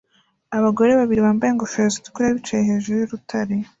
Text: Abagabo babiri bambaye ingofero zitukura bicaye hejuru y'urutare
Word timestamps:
Abagabo 0.57 0.91
babiri 1.01 1.21
bambaye 1.25 1.51
ingofero 1.51 1.87
zitukura 1.95 2.35
bicaye 2.35 2.63
hejuru 2.69 2.95
y'urutare 2.97 3.55